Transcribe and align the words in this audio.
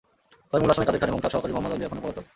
তবে 0.49 0.61
মূল 0.61 0.71
আসামি 0.73 0.87
কাদের 0.87 0.99
খান 1.01 1.11
এবং 1.13 1.21
তাঁর 1.23 1.33
সহকারী 1.33 1.53
মহম্মদ 1.53 1.73
আলী 1.75 1.85
এখনো 1.87 2.01
পলাতক। 2.03 2.25